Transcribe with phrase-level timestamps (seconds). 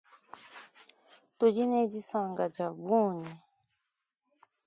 [1.37, 3.31] Tudi ne disanka diabunyi.